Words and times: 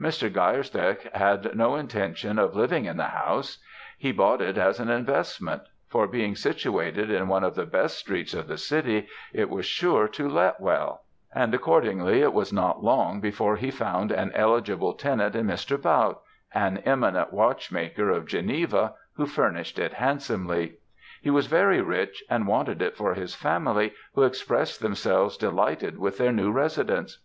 "Mr. 0.00 0.28
Geirsteche 0.28 1.08
had 1.14 1.54
no 1.54 1.76
intention 1.76 2.36
of 2.36 2.56
living 2.56 2.86
in 2.86 2.96
the 2.96 3.04
house; 3.04 3.58
he 3.96 4.10
bought 4.10 4.40
it 4.42 4.58
as 4.58 4.80
an 4.80 4.90
investment; 4.90 5.62
for 5.86 6.08
being 6.08 6.34
situated 6.34 7.12
in 7.12 7.28
one 7.28 7.44
of 7.44 7.54
the 7.54 7.64
best 7.64 7.96
streets 7.96 8.34
of 8.34 8.48
the 8.48 8.58
city, 8.58 9.06
it 9.32 9.48
was 9.48 9.64
sure 9.64 10.08
to 10.08 10.28
let 10.28 10.58
well; 10.60 11.04
and 11.32 11.54
accordingly 11.54 12.20
it 12.22 12.32
was 12.32 12.52
not 12.52 12.82
long 12.82 13.20
before 13.20 13.54
he 13.54 13.70
found 13.70 14.10
an 14.10 14.32
eligible 14.34 14.94
tenent 14.94 15.36
in 15.36 15.46
Mr. 15.46 15.76
Bautte, 15.80 16.18
an 16.52 16.78
eminent 16.78 17.32
watchmaker 17.32 18.10
of 18.10 18.26
Geneva, 18.26 18.94
who 19.12 19.26
furnished 19.26 19.78
it 19.78 19.92
handsomely. 19.92 20.72
He 21.22 21.30
was 21.30 21.46
very 21.46 21.80
rich, 21.80 22.24
and 22.28 22.48
wanted 22.48 22.82
it 22.82 22.96
for 22.96 23.14
his 23.14 23.36
family, 23.36 23.92
who 24.16 24.24
expressed 24.24 24.80
themselves 24.80 25.36
delighted 25.36 26.00
with 26.00 26.18
their 26.18 26.32
new 26.32 26.50
residence. 26.50 27.20